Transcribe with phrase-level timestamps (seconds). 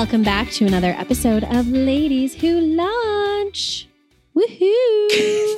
[0.00, 3.86] Welcome back to another episode of Ladies Who Launch.
[4.34, 4.48] Woohoo!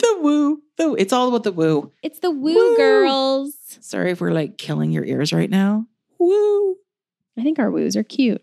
[0.00, 0.60] the woo.
[0.76, 1.92] The, it's all about the woo.
[2.02, 2.76] It's the woo, Woo.
[2.76, 3.54] girls.
[3.80, 5.86] Sorry if we're like killing your ears right now.
[6.18, 6.74] Woo.
[7.38, 8.42] I think our woos are cute.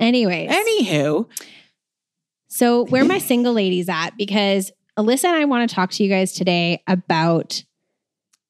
[0.00, 1.28] Anyways, Anywho,
[2.48, 4.16] so where my single ladies at?
[4.16, 7.62] Because Alyssa and I want to talk to you guys today about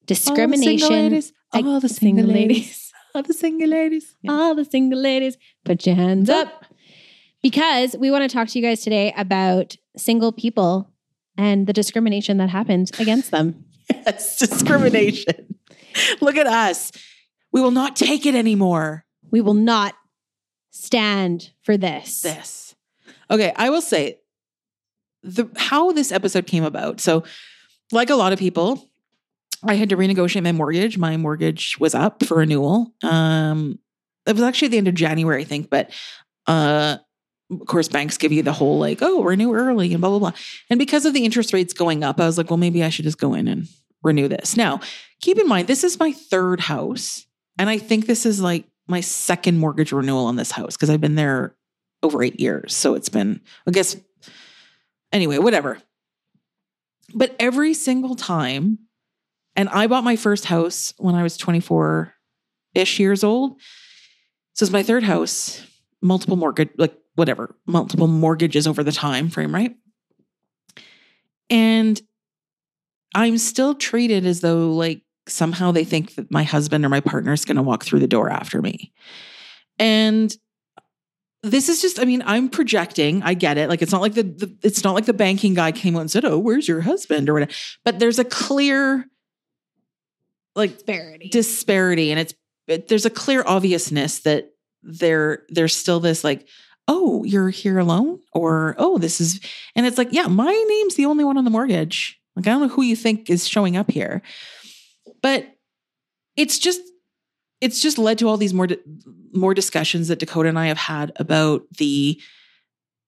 [0.07, 0.63] discrimination.
[0.63, 1.33] All the single ladies.
[1.53, 2.80] All the single ladies.
[3.13, 4.15] All the single ladies.
[4.21, 4.31] Yeah.
[4.31, 6.65] All the single ladies, put your hands up.
[7.41, 10.91] Because we want to talk to you guys today about single people
[11.37, 13.65] and the discrimination that happens against them.
[14.05, 15.55] Yes, discrimination.
[16.21, 16.93] Look at us.
[17.51, 19.05] We will not take it anymore.
[19.31, 19.95] We will not
[20.69, 22.21] stand for this.
[22.21, 22.73] This.
[23.29, 24.19] Okay, I will say
[25.23, 27.01] the how this episode came about.
[27.01, 27.23] So,
[27.91, 28.90] like a lot of people,
[29.63, 30.97] I had to renegotiate my mortgage.
[30.97, 32.93] My mortgage was up for renewal.
[33.03, 33.79] Um,
[34.25, 35.91] it was actually at the end of January, I think, but
[36.47, 36.97] uh
[37.51, 40.31] of course, banks give you the whole like, oh, renew early and blah, blah, blah.
[40.69, 43.03] And because of the interest rates going up, I was like, well, maybe I should
[43.03, 43.67] just go in and
[44.03, 44.55] renew this.
[44.55, 44.79] Now,
[45.19, 47.25] keep in mind, this is my third house.
[47.59, 51.01] And I think this is like my second mortgage renewal on this house because I've
[51.01, 51.55] been there
[52.01, 52.73] over eight years.
[52.73, 53.97] So it's been, I guess,
[55.11, 55.77] anyway, whatever.
[57.13, 58.79] But every single time,
[59.55, 62.13] and I bought my first house when I was 24
[62.73, 63.59] ish years old.
[64.53, 65.65] So it's my third house,
[66.01, 69.75] multiple mortgage, like whatever, multiple mortgages over the time frame, right?
[71.49, 72.01] And
[73.13, 77.33] I'm still treated as though like somehow they think that my husband or my partner
[77.33, 78.93] is going to walk through the door after me.
[79.77, 80.35] And
[81.43, 83.23] this is just, I mean, I'm projecting.
[83.23, 83.67] I get it.
[83.67, 86.11] Like it's not like the, the it's not like the banking guy came out and
[86.11, 87.51] said, "Oh, where's your husband?" or whatever.
[87.83, 89.07] But there's a clear
[90.55, 91.29] like Disparity.
[91.29, 92.11] disparity.
[92.11, 92.33] And it's
[92.67, 94.51] it, there's a clear obviousness that
[94.83, 96.47] there there's still this like
[96.87, 98.19] oh you're here alone?
[98.33, 99.39] Or oh this is
[99.75, 102.19] and it's like yeah my name's the only one on the mortgage.
[102.35, 104.21] Like i don't know who you think is showing up here.
[105.21, 105.45] But
[106.35, 106.81] it's just
[107.59, 108.67] it's just led to all these more
[109.33, 112.19] more discussions that dakota and i have had about the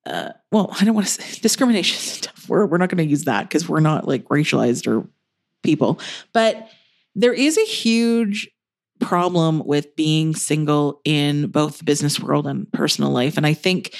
[0.05, 2.71] uh, well i don't want to say discrimination stuff word.
[2.71, 5.07] We're not going to use that because we're not like racialized or
[5.63, 5.99] people.
[6.33, 6.69] But
[7.15, 8.49] there is a huge
[8.99, 13.37] problem with being single in both the business world and personal life.
[13.37, 13.95] And I think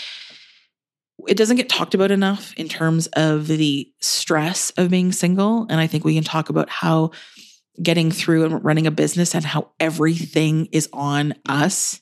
[1.28, 5.68] it doesn't get talked about enough in terms of the stress of being single.
[5.70, 7.12] And I think we can talk about how
[7.82, 12.02] getting through and running a business and how everything is on us,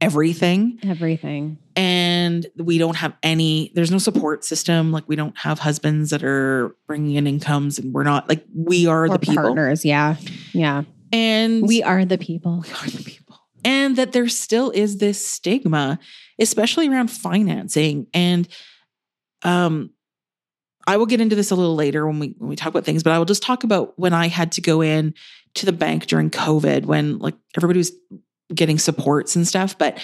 [0.00, 0.78] everything.
[0.82, 1.58] Everything.
[1.74, 4.92] And we don't have any, there's no support system.
[4.92, 8.86] Like we don't have husbands that are bringing in incomes and we're not like, we
[8.86, 9.36] are Or the people.
[9.42, 9.84] partners.
[9.84, 10.16] Yeah.
[10.52, 10.82] Yeah.
[11.12, 12.62] And We are the people.
[12.66, 13.38] we are the people.
[13.64, 15.98] And that there still is this stigma,
[16.38, 18.06] especially around financing.
[18.14, 18.46] And
[19.42, 19.90] um,
[20.86, 23.02] I will get into this a little later when we when we talk about things,
[23.02, 25.14] but I will just talk about when I had to go in
[25.54, 27.92] to the bank during COVID when like everybody was
[28.54, 29.98] getting supports and stuff, but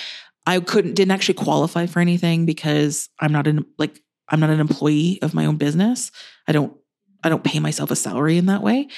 [0.46, 4.60] I couldn't didn't actually qualify for anything because I'm not an like I'm not an
[4.60, 6.10] employee of my own business.
[6.48, 6.76] I don't
[7.22, 8.88] I don't pay myself a salary in that way.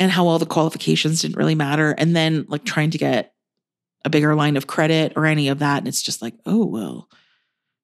[0.00, 1.92] And how all the qualifications didn't really matter.
[1.96, 3.32] And then like trying to get
[4.04, 5.78] a bigger line of credit or any of that.
[5.78, 7.08] And it's just like, oh, well,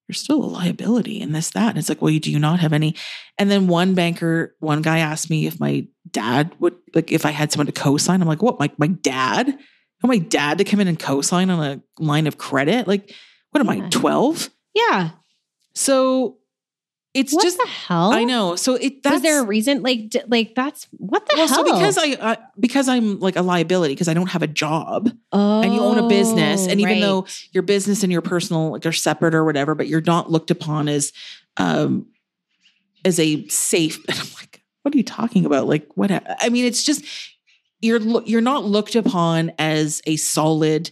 [0.08, 1.70] you're still a liability and this, that.
[1.70, 2.96] And it's like, well, you do not have any.
[3.38, 7.30] And then one banker, one guy asked me if my dad would, like, if I
[7.30, 8.20] had someone to co sign.
[8.20, 9.56] I'm like, what, my, my dad?
[10.02, 12.88] I want my dad to come in and co sign on a line of credit?
[12.88, 13.14] Like,
[13.50, 13.86] what am Yeah.
[13.86, 14.50] I, 12?
[14.74, 15.10] Yeah.
[15.74, 16.38] So
[17.12, 18.12] it's what just, the hell?
[18.12, 18.54] I know.
[18.54, 19.82] So it, that's, Was there a reason?
[19.82, 21.56] Like, d- like that's what the well, hell?
[21.56, 25.10] so because I, uh, because I'm like a liability because I don't have a job
[25.32, 27.00] oh, and you own a business, and even right.
[27.00, 30.52] though your business and your personal like are separate or whatever, but you're not looked
[30.52, 31.12] upon as,
[31.56, 32.06] um,
[33.04, 33.98] as a safe.
[34.08, 35.66] And I'm like, what are you talking about?
[35.66, 36.10] Like, what?
[36.12, 37.04] I mean, it's just
[37.80, 40.90] you're you're not looked upon as a solid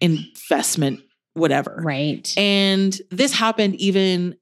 [0.00, 1.00] investment,
[1.34, 1.80] whatever.
[1.84, 4.36] right, And this happened even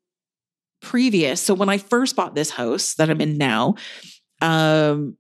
[0.81, 1.41] previous.
[1.41, 3.75] So when I first bought this house that I'm in now,
[4.41, 5.17] um,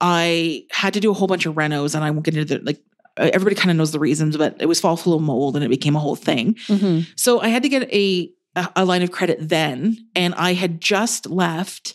[0.00, 2.64] I had to do a whole bunch of renos, and I won't get into the
[2.64, 2.80] like.
[3.16, 5.68] everybody kind of knows the reasons, but it was fall full of mold and it
[5.68, 6.54] became a whole thing.
[6.66, 7.06] Mhm.
[7.16, 8.30] So I had to get a
[8.76, 11.94] a line of credit then, and I had just left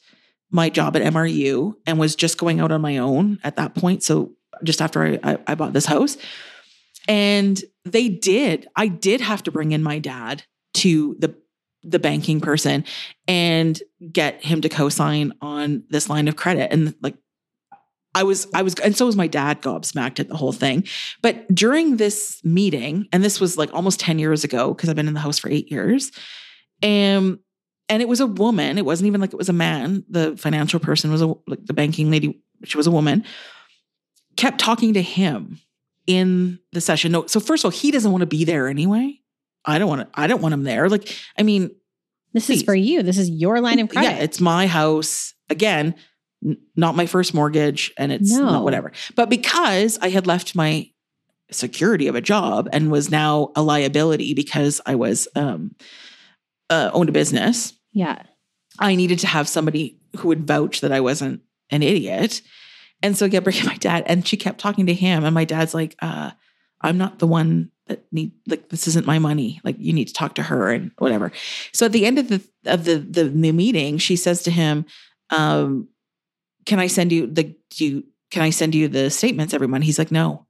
[0.51, 4.03] my job at MRU and was just going out on my own at that point.
[4.03, 4.33] So
[4.63, 6.17] just after I, I, I bought this house,
[7.07, 10.43] and they did, I did have to bring in my dad
[10.75, 11.35] to the
[11.83, 12.83] the banking person
[13.27, 17.15] and get him to co-sign on this line of credit, and like.
[18.15, 20.85] I was, I was, and so was my dad gobsmacked at the whole thing.
[21.21, 25.07] But during this meeting, and this was like almost 10 years ago, because I've been
[25.07, 26.11] in the house for eight years,
[26.81, 27.37] and
[27.89, 28.77] and it was a woman.
[28.77, 30.03] It wasn't even like it was a man.
[30.09, 32.41] The financial person was a like the banking lady.
[32.63, 33.23] She was a woman.
[34.35, 35.59] Kept talking to him
[36.05, 37.11] in the session.
[37.11, 39.19] No, so first of all, he doesn't want to be there anyway.
[39.65, 40.19] I don't want to.
[40.19, 40.87] I don't want him there.
[40.89, 41.71] Like, I mean,
[42.33, 43.03] This is for you.
[43.03, 44.07] This is your line of credit.
[44.07, 45.95] yeah, it's my house again.
[46.45, 48.45] n- Not my first mortgage, and it's No.
[48.45, 48.91] not whatever.
[49.15, 50.91] But because I had left my
[51.51, 55.75] security of a job and was now a liability because I was um,
[56.69, 57.73] uh, owned a business.
[57.97, 58.21] Yeah.
[58.79, 61.41] I needed to have somebody who would vouch that I wasn't
[61.71, 62.41] an idiot.
[63.01, 65.23] And so bringing my dad, and she kept talking to him.
[65.23, 66.31] And my dad's like, uh,
[66.81, 69.59] I'm not the one that need like this isn't my money.
[69.63, 71.31] Like you need to talk to her and whatever.
[71.71, 74.85] So at the end of the of the the, the meeting, she says to him,
[75.31, 75.87] um,
[76.65, 79.85] can I send you the do you can I send you the statements every month?
[79.85, 80.46] He's like, no.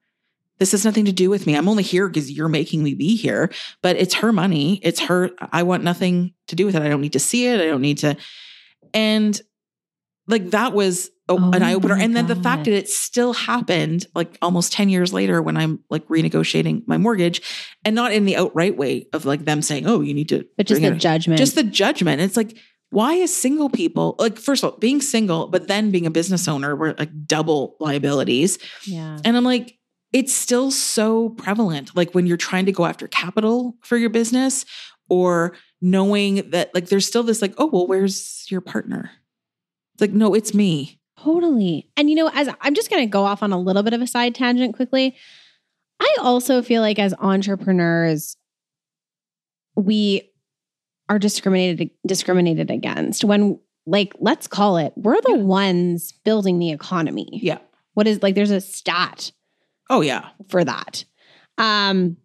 [0.59, 1.55] This has nothing to do with me.
[1.55, 3.51] I'm only here because you're making me be here,
[3.81, 4.79] but it's her money.
[4.83, 5.29] It's her.
[5.51, 6.81] I want nothing to do with it.
[6.81, 7.59] I don't need to see it.
[7.61, 8.17] I don't need to.
[8.93, 9.39] And
[10.27, 11.95] like that was a, Oh an eye opener.
[11.97, 15.83] And then the fact that it still happened like almost 10 years later when I'm
[15.89, 17.41] like renegotiating my mortgage
[17.83, 20.67] and not in the outright way of like them saying, oh, you need to, But
[20.67, 21.37] just the it- judgment.
[21.37, 22.21] just the judgment.
[22.21, 22.57] It's like,
[22.89, 26.47] why is single people like, first of all, being single, but then being a business
[26.47, 28.57] owner were like double liabilities.
[28.85, 29.19] yeah.
[29.25, 29.76] And I'm like,
[30.13, 31.95] it's still so prevalent.
[31.95, 34.65] Like when you're trying to go after capital for your business
[35.09, 39.11] or knowing that like there's still this like, oh, well, where's your partner?
[39.93, 40.99] It's like, no, it's me.
[41.19, 41.89] Totally.
[41.97, 44.01] And you know, as I'm just going to go off on a little bit of
[44.01, 45.15] a side tangent quickly.
[45.99, 48.37] I also feel like as entrepreneurs,
[49.75, 50.31] we
[51.09, 55.43] are discriminated discriminated against when like let's call it we're the Yeah.
[55.43, 57.29] ones building the economy.
[57.41, 57.59] Yeah.
[57.93, 59.31] What is like there's a stat
[59.89, 60.29] Oh, yeah.
[60.49, 61.05] for that.
[61.57, 62.17] Um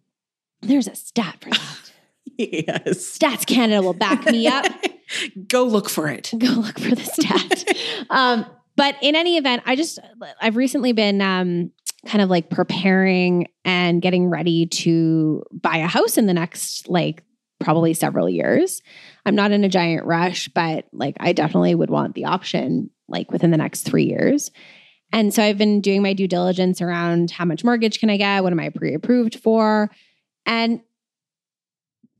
[0.61, 1.91] there's a stat for that.
[2.37, 3.17] yes.
[3.17, 4.65] Stats Canada will back me up.
[5.47, 6.31] Go look for it.
[6.35, 7.63] go look for the stat.
[8.09, 8.45] um,
[8.75, 9.99] but in any event, I just
[10.41, 11.71] I've recently been um,
[12.07, 17.23] kind of like preparing and getting ready to buy a house in the next like
[17.59, 18.81] probably several years.
[19.25, 23.31] I'm not in a giant rush, but like I definitely would want the option like
[23.31, 24.49] within the next three years.
[25.13, 28.41] And so I've been doing my due diligence around how much mortgage can I get?
[28.41, 29.91] What am I pre-approved for?
[30.47, 30.81] And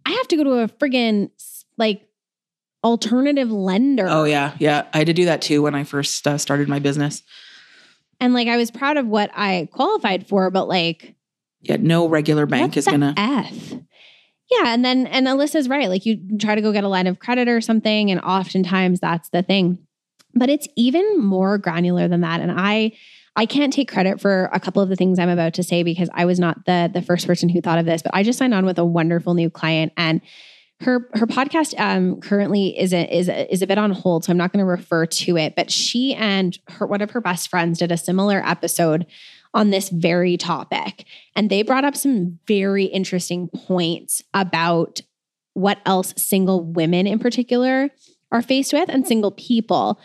[0.06, 1.32] I have to go to a friggin'
[1.76, 2.08] like
[2.84, 4.06] alternative lender.
[4.08, 4.56] Oh, yeah.
[4.60, 4.86] Yeah.
[4.94, 7.24] I had to do that too when I first uh, started my business.
[8.20, 11.16] And like I was proud of what I qualified for, but like
[11.62, 11.78] Yeah.
[11.80, 13.16] No regular bank is going to.
[13.18, 13.74] F.
[14.52, 14.68] Yeah.
[14.68, 15.90] And then and Alyssa's right.
[15.90, 19.30] Like you try to go get a line of credit or something, and oftentimes that's
[19.30, 19.80] the thing.
[20.34, 22.42] But it's even more granular than that.
[22.42, 22.94] And I
[23.36, 26.10] I can't take credit for a couple of the things I'm about to say because
[26.14, 28.54] I was not the the first person who thought of this, but I just signed
[28.54, 30.22] on with a wonderful new client and
[30.82, 34.32] her her podcast um currently is a, is a, is a bit on hold so
[34.32, 37.50] I'm not going to refer to it but she and her one of her best
[37.50, 39.06] friends did a similar episode
[39.54, 45.02] on this very topic and they brought up some very interesting points about
[45.54, 47.90] what else single women in particular
[48.32, 50.00] are faced with and single people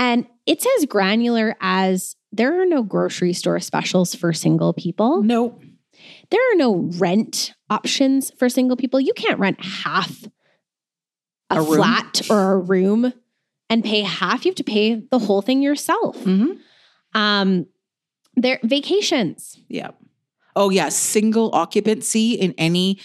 [0.00, 5.60] and it's as granular as there are no grocery store specials for single people No.
[6.30, 8.98] there are no rent options for single people.
[8.98, 10.24] You can't rent half
[11.50, 13.12] a, A flat or a room
[13.68, 14.44] and pay half.
[14.44, 16.16] You have to pay the whole thing yourself.
[16.22, 16.52] hmm
[17.14, 17.66] Um,
[18.36, 19.58] there vacations.
[19.68, 19.90] Yeah.
[20.56, 22.98] Oh yeah, single occupancy in any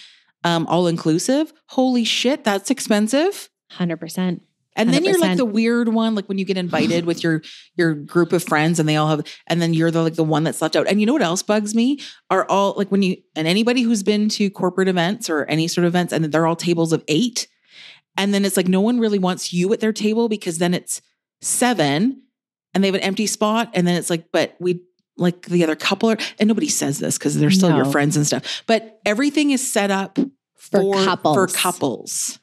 [0.44, 1.52] um all inclusive.
[1.68, 3.50] Holy shit, that's expensive.
[3.72, 4.40] 100%.
[4.76, 7.42] And then you're like the weird one, like when you get invited with your
[7.76, 10.44] your group of friends, and they all have, and then you're the like the one
[10.44, 10.86] that's left out.
[10.86, 11.98] And you know what else bugs me?
[12.30, 15.86] Are all like when you and anybody who's been to corporate events or any sort
[15.86, 17.48] of events, and they're all tables of eight,
[18.16, 21.00] and then it's like no one really wants you at their table because then it's
[21.40, 22.22] seven,
[22.74, 24.82] and they have an empty spot, and then it's like, but we
[25.16, 28.26] like the other couple are, and nobody says this because they're still your friends and
[28.26, 30.18] stuff, but everything is set up
[30.54, 31.36] For for couples.
[31.36, 32.38] For couples.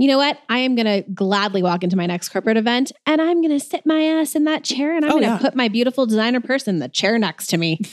[0.00, 0.38] You know what?
[0.48, 3.60] I am going to gladly walk into my next corporate event and I'm going to
[3.60, 5.38] sit my ass in that chair and I'm Oh, going to yeah.
[5.38, 7.78] put my beautiful designer purse in the chair next to me.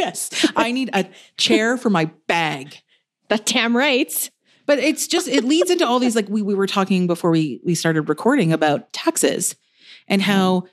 [0.00, 0.50] Yes.
[0.56, 1.04] I need a
[1.36, 2.74] chair for my bag.
[3.28, 4.30] That damn right.
[4.64, 7.60] But it's just it leads into all these like we we were talking before we
[7.64, 9.54] we started recording about taxes
[10.08, 10.64] and how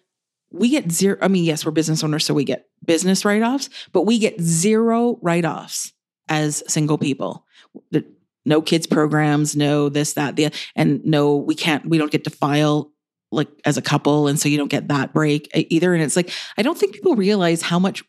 [0.51, 4.03] we get zero I mean yes we're business owners so we get business write-offs but
[4.03, 5.91] we get zero write-offs
[6.29, 7.45] as single people.
[7.91, 8.05] The-
[8.47, 12.29] No kids programs, no this that the and no we can't we don't get to
[12.29, 12.91] file
[13.31, 16.31] like as a couple and so you don't get that break either and it's like
[16.57, 18.01] I don't think people realize how much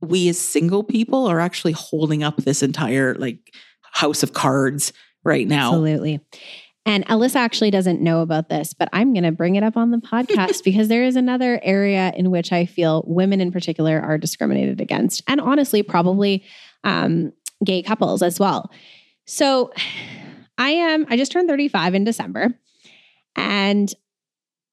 [0.00, 4.92] we as single people are actually holding up this entire like house of cards
[5.24, 5.68] right now.
[5.68, 6.20] Absolutely.
[6.84, 9.90] And Alyssa actually doesn't know about this, but I'm going to bring it up on
[9.90, 14.18] the podcast because there is another area in which I feel women in particular are
[14.18, 15.22] discriminated against.
[15.26, 16.44] And honestly, probably
[16.84, 17.32] um,
[17.64, 18.70] gay couples as well.
[19.26, 19.72] So
[20.56, 22.58] I am, I just turned 35 in December.
[23.34, 23.92] And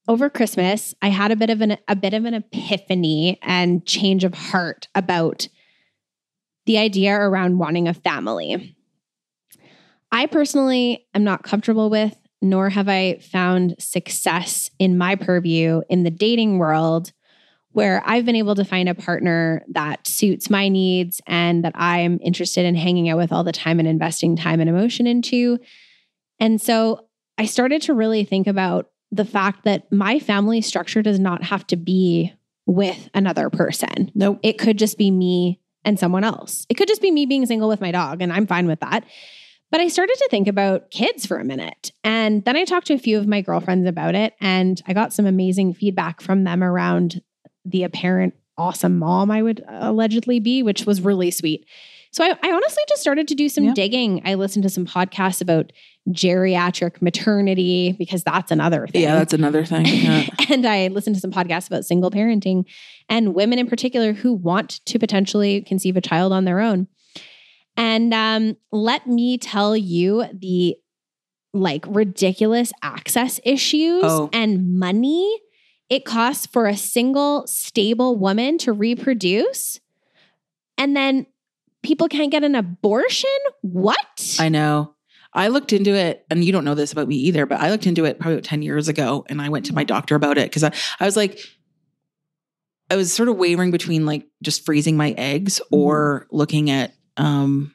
[0.08, 4.24] over Christmas, I had a bit of an a bit of an epiphany and change
[4.24, 5.48] of heart about
[6.66, 8.76] the idea around wanting a family.
[10.12, 16.04] I personally am not comfortable with, nor have I found success in my purview in
[16.04, 17.12] the dating world
[17.74, 22.20] where I've been able to find a partner that suits my needs and that I'm
[22.24, 25.60] interested in hanging out with all the time and investing time and emotion into.
[26.40, 31.20] And so I started to really think about the fact that my family structure does
[31.20, 32.34] not have to be
[32.66, 34.12] with another person.
[34.16, 34.40] Nope.
[34.44, 36.66] It could just be me and someone else.
[36.70, 39.04] It could just be me being single with my dog, and I'm fine with that.
[39.70, 41.92] But I started to think about kids for a minute.
[42.04, 45.14] And then I talked to a few of my girlfriends about it, and I got
[45.14, 47.22] some amazing feedback from them around
[47.66, 51.66] the apparent awesome mom I would allegedly be, which was really sweet.
[52.12, 54.22] So I, I honestly just started to do some digging.
[54.24, 55.72] I listened to some podcasts about
[56.10, 59.02] geriatric maternity because that's another thing.
[59.02, 59.86] Yeah, that's another thing.
[59.88, 60.28] Yeah.
[60.50, 62.66] and I listened to some podcasts about single parenting
[63.10, 66.88] and women in particular who want to potentially conceive a child on their own.
[67.76, 70.76] And um, let me tell you the
[71.54, 74.30] like ridiculous access issues Oh.
[74.34, 75.40] and money
[75.90, 79.80] it costs for a single stable woman to reproduce.
[80.78, 81.28] And then
[81.84, 83.30] people can't get an abortion?
[83.62, 84.38] What?
[84.40, 84.96] I know.
[85.34, 87.88] I looked into it, and you don't know this about me either, but I looked
[87.88, 90.50] into it probably about 10 years ago and I went to my doctor about it
[90.50, 91.40] because I, I was like,
[92.92, 97.74] I was sort of wavering between like just freezing my eggs or looking at um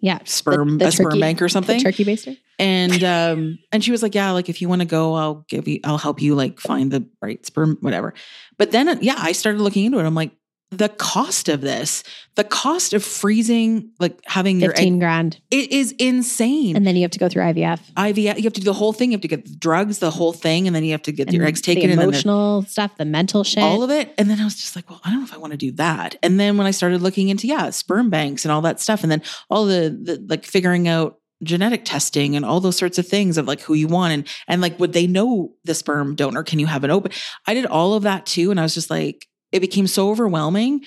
[0.00, 0.18] yeah.
[0.24, 1.80] sperm the a sperm bank or something.
[1.80, 2.36] turkey baster?
[2.58, 5.68] and um and she was like yeah like if you want to go i'll give
[5.68, 8.14] you i'll help you like find the right sperm whatever
[8.56, 10.32] but then yeah i started looking into it i'm like
[10.70, 12.02] the cost of this
[12.34, 15.40] the cost of freezing like having your 15 grand.
[15.50, 17.80] it is insane And then you have to go through IVF.
[17.96, 19.10] IVF, you have to do the whole thing.
[19.10, 21.32] You have to get the drugs, the whole thing, and then you have to get
[21.32, 23.62] your eggs taken, the and emotional stuff, the mental shit.
[23.62, 24.14] all of it.
[24.18, 25.72] And then I was just like, well, I don't know if I want to do
[25.72, 26.16] that.
[26.22, 29.10] And then when I started looking into yeah, sperm banks and all that stuff, and
[29.10, 33.38] then all the, the like figuring out genetic testing and all those sorts of things
[33.38, 36.42] of like who you want and and like would they know the sperm donor?
[36.42, 37.12] Can you have an open?
[37.46, 40.84] I did all of that too, and I was just like, it became so overwhelming.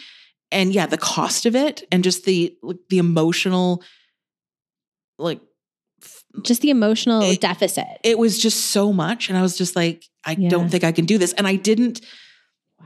[0.51, 3.84] And yeah, the cost of it and just the like, the emotional
[5.18, 5.39] like
[6.44, 7.86] just the emotional It- deficit.
[8.03, 10.50] it was just so much and i was just like i Yeah.
[10.50, 12.01] don't think i can do this and i didn't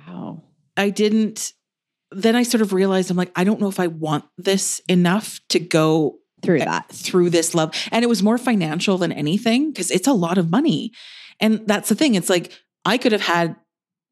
[0.07, 0.43] wow.
[0.75, 1.53] i didn't
[2.11, 5.39] then i sort of realized i'm like i don't know if i want this enough
[5.49, 6.89] to go Through that.
[6.89, 10.49] through this love and it was more financial than anything because it's a lot of
[10.49, 10.91] money
[11.39, 12.51] and that's the thing it's like
[12.83, 13.55] i could have had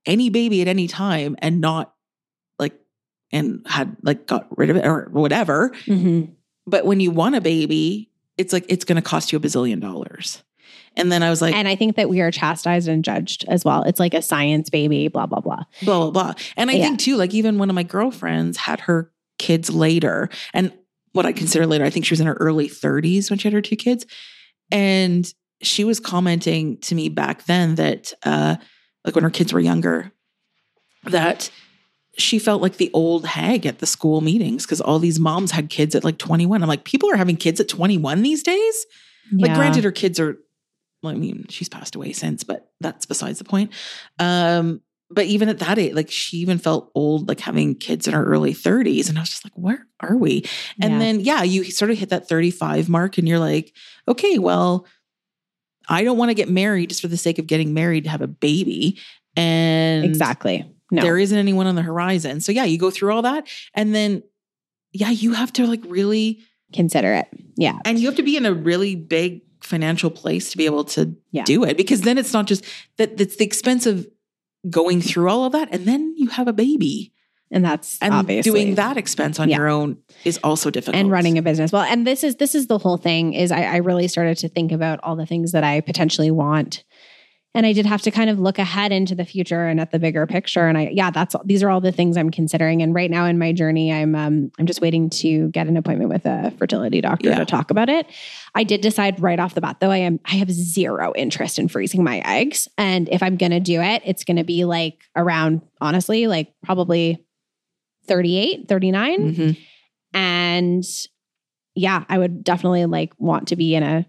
[0.05, 1.93] any baby at any time and not
[2.59, 2.73] like
[3.31, 6.29] and had like got rid of it or whatever Mhm.
[6.67, 9.79] but when you want a baby it's like it's going to cost you a bazillion
[9.79, 10.43] dollars
[10.97, 13.63] and then i was like And I think that we are chastised and judged as
[13.65, 13.83] well.
[13.83, 15.63] It's like a science baby, blah, blah, blah.
[15.83, 16.33] blah blah blah.
[16.57, 16.83] And I Yeah.
[16.85, 20.71] think too, like even one of my girlfriends had her kids later, and
[21.13, 23.53] what I consider later, I think she was in her early 30s when she had
[23.53, 24.05] her two kids,
[24.71, 25.31] and
[25.61, 28.55] she was commenting to me back then that, uh,
[29.05, 30.11] like when her kids were younger,
[31.03, 31.51] that
[32.17, 35.69] she felt like the old hag at the school meetings because all these moms had
[35.69, 36.61] kids at like 21.
[36.61, 38.85] I'm like, people are having kids at 21 these days.
[39.31, 40.37] Like, granted, her kids are,
[41.01, 43.71] well, I mean, she's passed away since, but that's besides the point.
[44.19, 48.13] Um, but even at that age, like she even felt old, like having kids in
[48.13, 49.09] her early 30s.
[49.09, 50.45] And I was just like, where are we?
[50.81, 50.99] And Yeah.
[50.99, 53.73] then, yeah, you sort of hit that 35 mark and you're like,
[54.07, 54.85] okay, well,
[55.89, 58.21] I don't want to get married just for the sake of getting married to have
[58.21, 58.99] a baby.
[59.35, 60.65] And exactly.
[60.91, 61.01] No.
[61.01, 62.39] there isn't anyone on the horizon.
[62.39, 63.47] So, yeah, you go through all that.
[63.73, 64.21] And then,
[64.91, 66.39] yeah, you have to like really
[66.73, 67.27] Consider it.
[67.55, 67.77] Yeah.
[67.85, 71.15] and you have to be in a really big financial place to be able to
[71.31, 71.43] Yeah.
[71.43, 72.65] do it because then it's not just
[72.97, 74.07] that it's the expense of
[74.69, 77.13] going through all of that and then you have a baby
[77.53, 79.57] And that's and obviously doing that expense on Yeah.
[79.57, 81.71] your own is also difficult and running a business.
[81.71, 84.49] Well, and this is this is the whole thing is I, I really started to
[84.49, 86.83] think about all the things that I potentially want.
[87.55, 89.99] And I did have to kind of look ahead into the future and at the
[89.99, 90.65] bigger picture.
[90.67, 92.81] And I, yeah, that's these are all the things I'm considering.
[92.81, 96.09] And right now in my journey, I'm um, I'm just waiting to get an appointment
[96.09, 97.37] with a fertility doctor Yeah.
[97.37, 98.07] to talk about it.
[98.55, 101.67] I did decide right off the bat, though, I am I have zero interest in
[101.67, 102.67] freezing my eggs.
[102.79, 107.23] And if I'm gonna do it, it's gonna be like around honestly, like probably
[108.07, 109.57] 38, 39 Mhm.
[110.13, 110.83] and
[111.75, 114.05] yeah i would definitely like want to be in a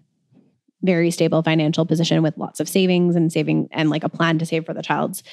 [0.83, 4.45] very stable financial position with lots of savings and saving and like a plan to
[4.45, 5.23] save for the child's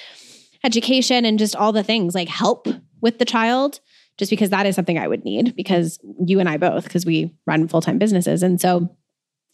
[0.65, 2.69] education and just all the things like help
[3.01, 3.81] with the child
[4.17, 7.35] just because that is something i would need because you and i both because we
[7.47, 8.89] run full-time businesses and so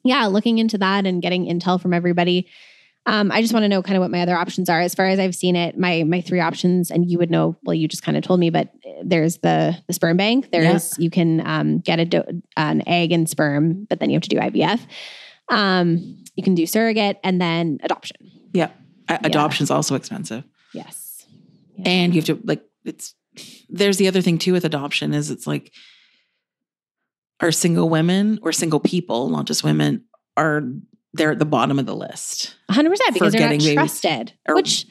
[0.04, 2.46] yeah looking into that and getting intel from everybody
[3.06, 4.80] um, I just want to know kind of what my other options are.
[4.82, 7.56] As far as I've seen it, my my three options, and you would know.
[7.62, 8.68] Well, you just kind of told me, but
[9.04, 10.50] there's the the sperm bank.
[10.50, 14.22] There's you can um, get a do- an egg and sperm, but then you have
[14.22, 14.80] to do IVF.
[15.50, 18.16] Um, you can do surrogate and then adoption.
[18.52, 18.70] yeah
[19.08, 21.26] A- adoption's also expensive Yes,
[21.84, 23.14] and you have to like it's
[23.70, 25.72] there's the other thing too with adoption is it's like
[27.40, 30.04] are single women or single people not just women
[30.36, 30.62] are
[31.14, 34.32] they're at the bottom of the list 100 percent because they're not trusted.
[34.46, 34.86] Or- which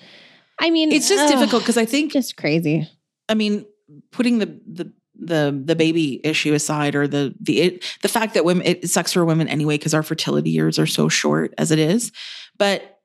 [0.59, 2.89] I mean, it's just ugh, difficult because i think Just crazy.
[3.29, 3.65] i mean
[4.11, 8.45] putting the the the the baby issue aside or the the it, the fact that
[8.45, 11.79] women it sucks for women anyway because our fertility years are so short as it
[11.79, 12.11] is
[12.57, 12.99] but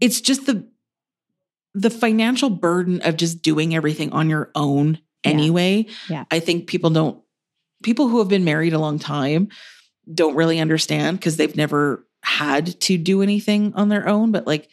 [0.00, 0.66] it's just the
[1.74, 5.30] the financial burden of just doing everything on your own Yeah.
[5.30, 6.24] anyway Yeah.
[6.32, 7.22] i think people don't
[7.84, 9.48] people who have been married a long time
[10.12, 14.68] don't really understand because they've never had to do anything on their own but like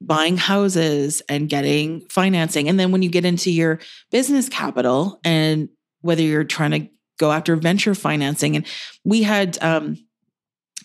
[0.00, 3.78] buying houses and getting financing and then when you get into your
[4.10, 5.68] business capital and
[6.00, 6.88] whether you're trying to
[7.18, 8.66] go after venture financing and
[9.04, 9.96] we had um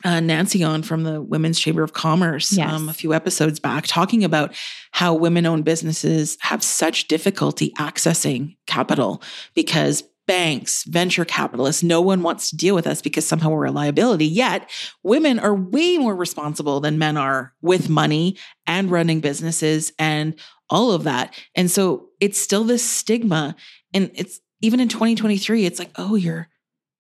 [0.04, 2.72] uh, Nancy on from the Women's Chamber of Commerce Yes.
[2.72, 4.54] um, a few episodes back, talking about
[4.92, 9.24] how women owned businesses have such difficulty accessing capital
[9.56, 13.72] because banks, venture capitalists, no one wants to deal with us because somehow we're a
[13.72, 14.26] liability.
[14.26, 14.70] Yet
[15.04, 20.36] women are way more responsible than men are with money and running businesses and
[20.70, 21.34] all of that.
[21.56, 23.56] And so it's still this stigma.
[23.94, 26.48] And it's even in 2023, it's like, oh, you're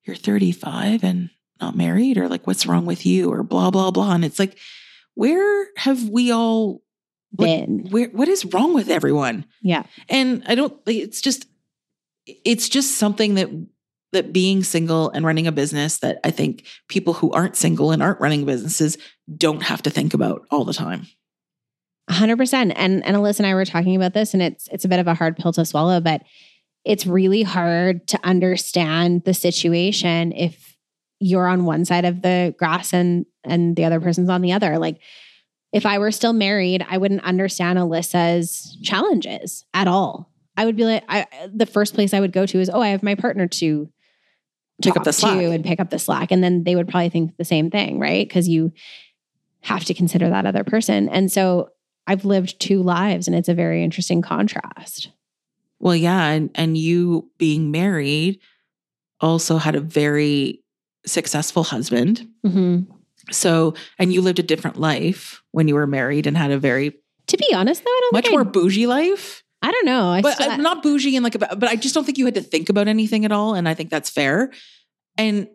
[0.03, 4.13] you're 35 and not married, or like, what's wrong with you, or blah, blah, blah.
[4.13, 4.57] And it's like,
[5.15, 6.83] where have we all
[7.37, 9.45] like, Been where what is wrong with everyone?
[9.61, 9.83] yeah.
[10.09, 11.47] And I don't it's just
[12.25, 13.49] it's just something that
[14.11, 18.01] that being single and running a business that I think people who aren't single and
[18.01, 18.97] aren't running businesses
[19.37, 21.07] don't have to think about all the time.
[22.09, 22.73] hundred percent.
[22.75, 25.07] And and Alyssa and I were talking about this, and it's it's a bit of
[25.07, 26.23] a hard pill to swallow, but
[26.85, 30.77] it's really hard to understand the situation if
[31.19, 34.77] you're on one side of the grass and and the other person's on the other.
[34.77, 34.99] Like
[35.73, 40.31] if I were still married, I wouldn't understand Alyssa's challenges at all.
[40.57, 42.89] I would be like, I the first place I would go to is, oh, I
[42.89, 43.89] have my partner to
[44.81, 45.41] Pick up the slack.
[45.41, 48.27] and pick up the slack, and then they would probably think the same thing, right?
[48.27, 48.73] Because you
[49.61, 51.69] have to consider that other person, and so
[52.07, 55.09] I've lived two lives, and it's a very interesting contrast.
[55.79, 58.39] Well, yeah, and and you being married
[59.21, 60.61] also had a very
[61.05, 62.27] successful husband.
[62.45, 62.91] Mm-hmm.
[63.31, 66.93] So, and you lived a different life when you were married and had a very
[67.27, 69.43] To be honest, though, I don't much more I, bougie life.
[69.65, 70.09] I don't know.
[70.09, 72.35] I but I'm not bougie and like about, but I just don't think you had
[72.35, 73.55] to think about anything at all.
[73.55, 74.51] And I think that's fair.
[75.17, 75.47] And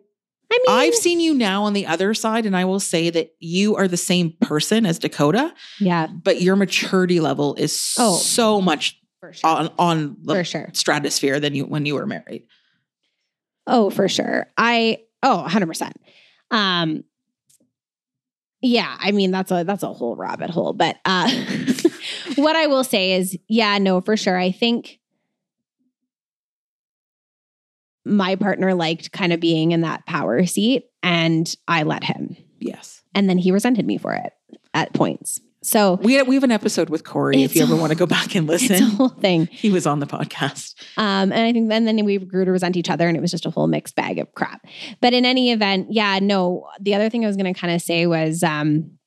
[0.51, 3.31] I mean, I've seen you now on the other side, and I will say that
[3.39, 8.17] you are the same person as Dakota, yeah, but your maturity level is Oh.
[8.17, 10.69] so much sure, on on the for sure.
[10.73, 12.47] stratosphere than you when you were married.
[13.65, 14.47] Oh, for sure.
[14.57, 15.93] I oh, 100%.
[16.51, 17.05] Um
[18.63, 21.29] yeah, I mean that's a that's a whole rabbit hole, but uh
[22.35, 24.37] what I will say is yeah, no, for sure.
[24.37, 24.99] I think
[28.05, 32.35] my partner liked kind of being in that power seat and I let him.
[32.59, 34.33] Yes, And then he resented me for it
[34.73, 35.39] at points.
[35.63, 37.43] So we we have an episode with Corey.
[37.43, 39.45] if you ever want to go back and it's a listen, whole thing.
[39.51, 40.73] he was on the podcast.
[40.97, 43.29] Um, and I think then then we grew to resent each other, and it was
[43.29, 44.65] just a whole mixed bag of crap.
[45.01, 46.67] But in any event, yeah, no.
[46.79, 48.97] The other thing I was going to kind of say was, um,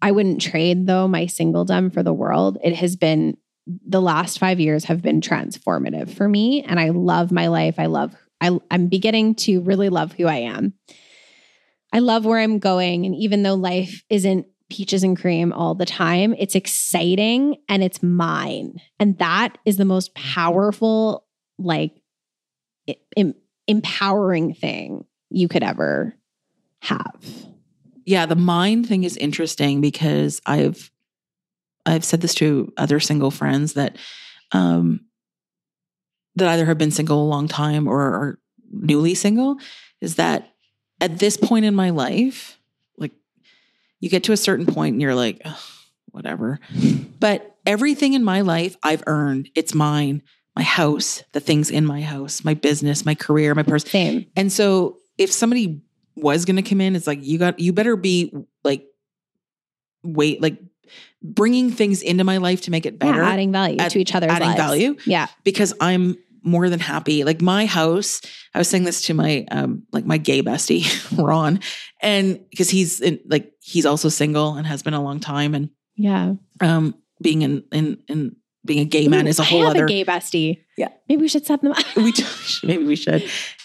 [0.00, 2.58] I wouldn't trade though my singledom for the world.
[2.62, 7.30] It has been the last five years have been transformative for me, and I love
[7.30, 7.74] my life.
[7.78, 8.14] I love.
[8.40, 10.74] I, I'm beginning to really love who I am.
[11.92, 13.04] I love where I'm going.
[13.04, 18.02] And even though life isn't peaches and cream all the time, it's exciting and it's
[18.02, 18.80] mine.
[19.00, 21.26] And that is the most powerful,
[21.58, 22.00] like,
[23.16, 23.34] em-
[23.66, 26.14] empowering thing you could ever
[26.82, 27.16] have.
[28.08, 30.90] Yeah, the mind thing is interesting because I've
[31.84, 33.98] I've said this to other single friends that
[34.52, 35.00] um
[36.34, 38.38] that either have been single a long time or are
[38.72, 39.58] newly single
[40.00, 40.54] is that
[41.02, 42.58] at this point in my life,
[42.96, 43.12] like
[44.00, 45.46] you get to a certain point and you're like,
[46.06, 46.60] whatever.
[47.20, 49.50] But everything in my life I've earned.
[49.54, 50.22] It's mine.
[50.56, 53.90] My house, the things in my house, my business, my career, my person.
[53.90, 54.26] Same.
[54.34, 55.82] And so if somebody
[56.20, 58.32] was going to come in, it's like you got you better be
[58.64, 58.84] like
[60.02, 60.58] wait like
[61.22, 64.14] bringing things into my life to make it better, yeah, adding value Add- to each
[64.14, 64.60] other's adding lives.
[64.60, 65.26] value Yeah.
[65.44, 67.24] because I'm more than happy.
[67.24, 68.22] Like my house,
[68.54, 70.84] I was saying this to my um like my gay bestie
[71.18, 71.60] Ron,
[72.00, 75.70] and because he's in, like he's also single and has been a long time, and
[75.96, 76.34] Yeah.
[76.60, 79.76] um being in in in being a gay man Ooh, is a whole I have
[79.76, 79.84] other.
[79.84, 80.58] a gay bestie.
[80.76, 80.88] Yeah.
[81.08, 81.78] Maybe we should set them up.
[81.96, 82.12] we
[82.64, 83.22] maybe we should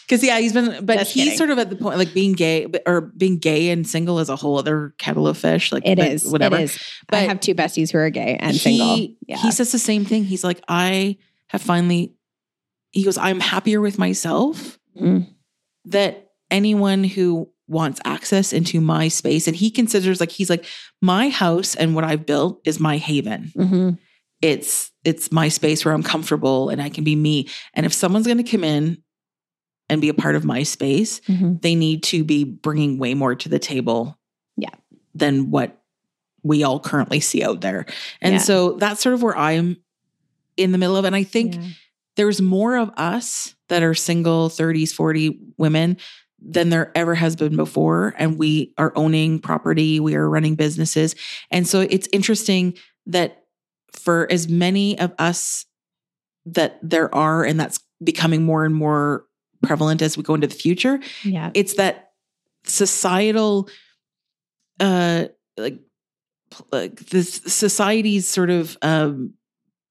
[0.08, 1.38] because yeah he's been but Just he's kidding.
[1.38, 4.36] sort of at the point like being gay or being gay and single is a
[4.36, 6.79] whole other kettle of fish like It but whatever It is.
[7.12, 9.08] I have two besties who are gay and he, single.
[9.27, 9.38] Yeah.
[9.38, 12.13] he says the same thing he's like i have finally
[12.91, 15.27] he goes i'm happier with myself Mm.
[15.86, 20.65] that anyone who wants access into my space and he considers like he's like
[21.01, 23.97] my house and what i've built is my haven Mhm.
[24.43, 27.47] It's it's my space where I'm comfortable and I can be me.
[27.73, 29.01] And if someone's going to come in
[29.89, 31.62] and be a part of my space, Mhm.
[31.62, 34.17] they need to be bringing way more to the table,
[34.56, 34.69] Yeah.
[35.13, 35.82] than what
[36.41, 37.86] we all currently see out there.
[38.21, 38.39] And Yeah.
[38.39, 39.77] so that's sort of where I'm
[40.58, 41.03] in the middle of.
[41.06, 41.62] And I think Yeah.
[42.15, 45.97] there's more of us that are single 30s, 40 women
[46.41, 48.13] than there ever has been before.
[48.17, 51.15] And we are owning property, we are running businesses.
[51.51, 52.73] And so it's interesting
[53.06, 53.42] that
[53.93, 55.65] for as many of us
[56.45, 59.25] that there are, and that's becoming more and more
[59.62, 61.51] prevalent as we go into the future, Yeah.
[61.53, 62.12] it's that
[62.65, 63.69] societal
[64.79, 65.25] uh
[65.58, 65.79] like
[66.71, 69.34] like this society's sort of um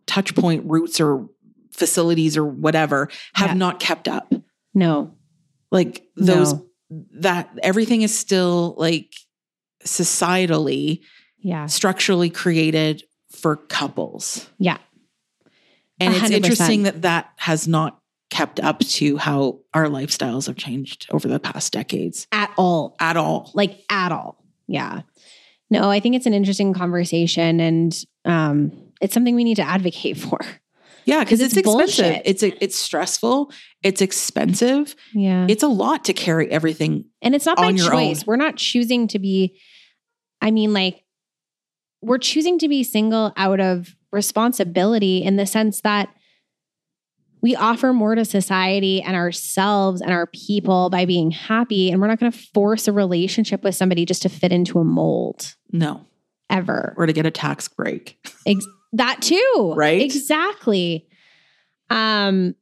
[0.06, 1.28] touch point routes or
[1.70, 3.54] facilities or whatever have Yeah.
[3.54, 4.32] not kept up
[4.74, 5.14] No.
[5.70, 6.66] like those No.
[7.20, 9.12] that everything is still like
[9.84, 11.00] societally
[11.38, 11.66] Yeah.
[11.66, 14.78] structurally created for couples Yeah.
[16.00, 17.98] and A it's interesting that that has not
[18.30, 22.96] kept up to how our lifestyles have changed over the past decades At all.
[23.00, 24.42] at all Like at all.
[24.66, 25.02] Yeah.
[25.70, 30.16] No, I think it's an interesting conversation and um it's something we need to advocate
[30.26, 30.38] for.
[31.04, 32.22] Yeah, because it's, it's expensive.
[32.24, 33.50] It's it's stressful.
[33.82, 34.94] It's expensive.
[35.12, 35.46] Yeah.
[35.48, 37.06] It's a lot to carry everything.
[37.20, 38.20] And it's not by your choice.
[38.20, 38.24] own.
[38.28, 39.58] We're not choosing to be,
[40.40, 41.01] I mean, like,
[42.02, 46.08] we're choosing to be single out of responsibility in the sense that
[47.40, 51.90] we offer more to society and ourselves and our people by being happy.
[51.90, 54.84] And we're not going to force a relationship with somebody just to fit into a
[54.84, 56.06] mold No,
[56.50, 56.94] ever.
[56.96, 58.18] or to get a tax break.
[58.46, 59.72] Ex- that too.
[59.76, 60.02] Right?
[60.02, 61.06] Exactly.
[61.90, 62.54] Um,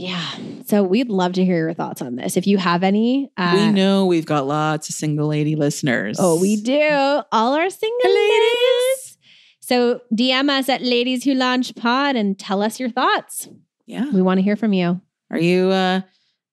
[0.00, 0.30] yeah.
[0.66, 2.36] So we'd love to hear your thoughts on this.
[2.36, 6.18] If you have any, uh, we know we've got lots of single lady listeners.
[6.20, 7.22] Oh, we do.
[7.32, 9.18] All our single ladies.
[9.60, 13.48] So DM us at Ladies Who Launch Pod and tell us your thoughts.
[13.86, 14.10] Yeah.
[14.10, 15.00] We want to hear from you.
[15.30, 16.00] Are you uh,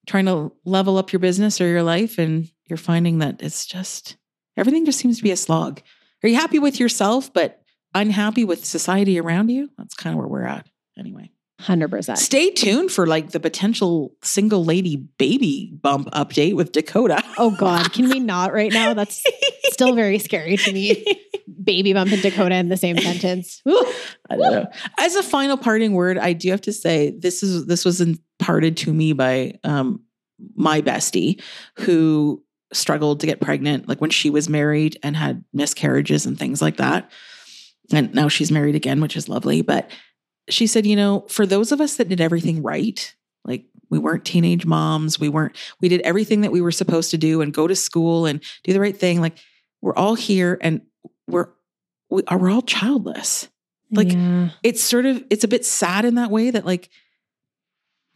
[0.05, 4.17] trying to level up your business or your life, and you're finding that it's just
[4.57, 5.81] everything just seems to be a slog?
[6.23, 7.61] Are you happy with yourself, but
[7.93, 9.69] unhappy with society around you?
[9.77, 11.31] That's kind of where we're at, anyway.
[11.61, 12.17] 100%.
[12.17, 17.23] Stay tuned for like the potential single lady baby bump update with Dakota.
[17.37, 17.93] Oh, God.
[17.93, 18.93] Can we not right now?
[18.93, 19.23] That's
[19.71, 21.05] still very scary to me.
[21.63, 23.61] Baby bump and Dakota in the same sentence.
[23.67, 23.85] Ooh.
[24.29, 24.67] I don't know.
[24.99, 28.77] As a final parting word, I do have to say this is this was imparted
[28.77, 30.01] to me by um,
[30.55, 31.41] my bestie
[31.79, 36.61] who struggled to get pregnant, like when she was married and had miscarriages and things
[36.61, 37.09] like that.
[37.91, 39.61] And now she's married again, which is lovely.
[39.61, 39.89] But
[40.49, 44.25] she said, you know, for those of us that did everything right, like we weren't
[44.25, 47.67] teenage moms, we weren't, we did everything that we were supposed to do and go
[47.67, 49.21] to school and do the right thing.
[49.21, 49.37] Like
[49.81, 50.81] we're all here and
[51.27, 51.49] we're
[52.09, 53.47] we are we're all childless
[53.91, 54.49] Like, Yeah.
[54.63, 56.89] it's sort of it's a bit sad in that way that like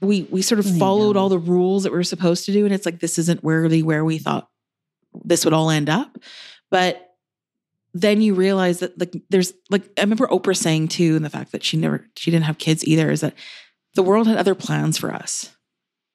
[0.01, 2.73] we we sort of followed all the rules that we were supposed to do and
[2.73, 4.47] it's like this isn't really where we thought
[5.25, 6.17] this would all end up
[6.71, 7.08] but
[7.93, 11.51] then you realize that like there's like i remember oprah saying too and the fact
[11.51, 13.33] that she never she didn't have kids either is that
[13.95, 15.51] the world had other plans for us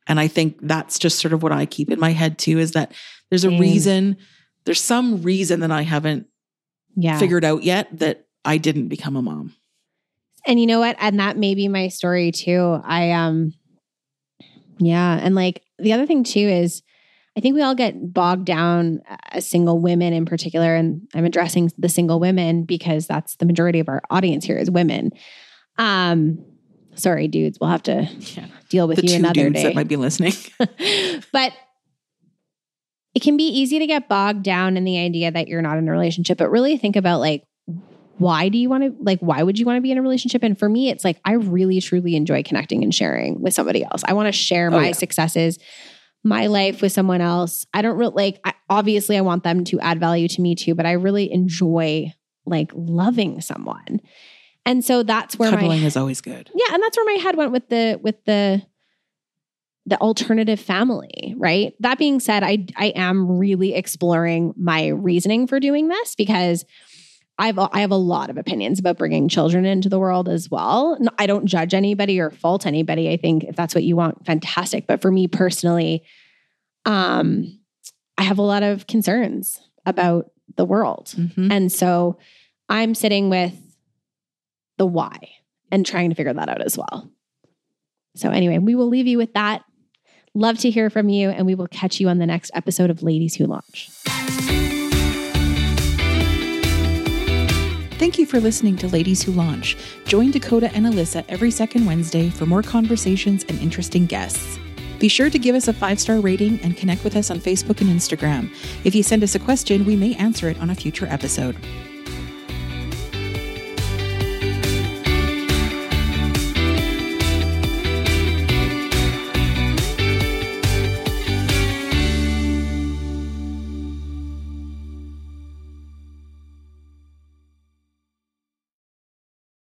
[0.06, 2.72] And I think that's just sort of what I keep in my head too is
[2.72, 2.92] that
[3.30, 3.58] there's a Same.
[3.60, 4.16] reason,
[4.64, 6.26] there's some reason that I haven't
[6.94, 7.18] Yeah.
[7.18, 9.54] figured out yet that I didn't become a mom.
[10.46, 10.96] and you know what?
[11.00, 12.78] And that may be my story too.
[12.84, 13.54] I um
[14.78, 16.82] yeah, and like the other thing too is
[17.36, 21.72] I think we all get bogged down as single women in particular and I'm addressing
[21.76, 25.10] the single women because that's the majority of our audience here is women.
[25.78, 26.44] Um
[26.94, 28.46] sorry dudes, we'll have to Yeah.
[28.68, 29.62] deal with the you another dudes day.
[29.64, 30.32] that might be listening.
[31.32, 31.52] but
[33.14, 35.88] it can be easy to get bogged down in the idea that you're not in
[35.88, 37.44] a relationship, but really think about like,
[38.18, 40.42] why do you want to, like, why would you want to be in a relationship?
[40.44, 44.02] And for me, it's like, I really, truly enjoy connecting and sharing with somebody else.
[44.06, 44.92] I want to share Oh, my yeah.
[44.92, 45.58] successes,
[46.24, 47.66] my life with someone else.
[47.74, 50.74] I don't really like, I, obviously, I want them to add value to me too,
[50.74, 52.12] but I really enjoy
[52.46, 54.00] like loving someone.
[54.66, 56.50] And so that's where my Cuddling is always good.
[56.54, 58.62] yeah, and that's where my head went with the with the
[59.86, 61.74] the alternative family, right?
[61.80, 66.64] That being said, I I am really exploring my reasoning for doing this because
[67.38, 70.96] I've I have a lot of opinions about bringing children into the world as well.
[71.18, 73.10] I don't judge anybody or fault anybody.
[73.10, 74.86] I think if that's what you want, fantastic.
[74.86, 76.04] But for me personally,
[76.86, 77.58] um,
[78.16, 81.14] I have a lot of concerns about the world.
[81.16, 81.50] Mhm.
[81.50, 82.18] And so
[82.68, 83.54] I'm sitting with
[84.78, 85.16] the why
[85.72, 87.10] and trying to figure that out as well.
[88.16, 89.64] So, anyway, we will leave you with that.
[90.34, 93.02] Love to hear from you, and we will catch you on the next episode of
[93.02, 93.90] Ladies Who Launch.
[98.04, 99.78] Thank you for listening to Ladies Who Launch.
[100.04, 104.58] Join Dakota and Alyssa every second Wednesday for more conversations and interesting guests.
[104.98, 107.80] Be sure to give us a five star rating and connect with us on Facebook
[107.80, 108.54] and Instagram.
[108.84, 111.56] If you send us a question, we may answer it on a future episode.